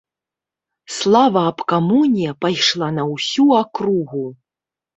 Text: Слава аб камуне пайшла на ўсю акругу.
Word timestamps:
Слава 0.95 1.43
аб 1.49 1.59
камуне 1.73 2.27
пайшла 2.47 2.89
на 2.99 3.07
ўсю 3.13 3.45
акругу. 3.61 4.27